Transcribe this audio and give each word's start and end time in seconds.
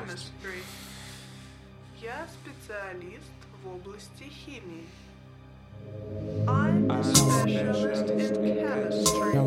области? 0.00 0.30
Chemistry. 0.42 0.62
Я 2.00 2.26
специалист 2.28 3.32
в 3.62 3.68
области 3.68 4.24
химии. 4.24 4.86
I'm 6.46 6.90
a 6.90 7.02
specialist 7.02 8.08
in 8.10 8.34
chemistry. 8.58 9.41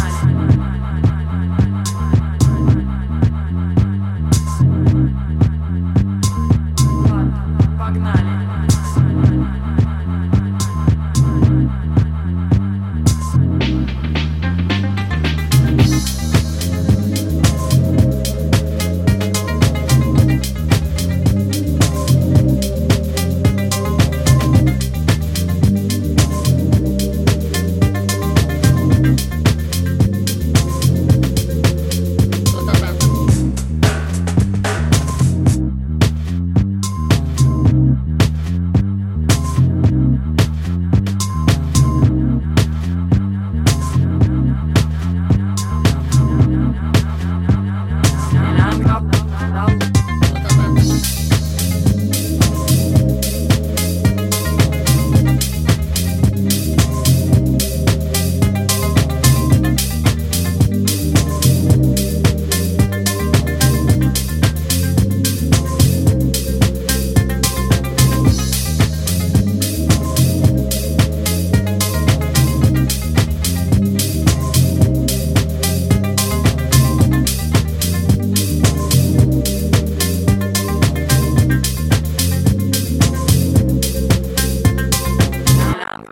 money. 0.00 0.25